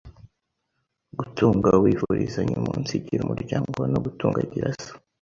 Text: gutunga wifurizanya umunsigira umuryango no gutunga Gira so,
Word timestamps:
gutunga 1.17 1.69
wifurizanya 1.83 2.55
umunsigira 2.61 3.21
umuryango 3.23 3.79
no 3.91 3.99
gutunga 4.05 4.39
Gira 4.51 4.69
so, 4.81 4.93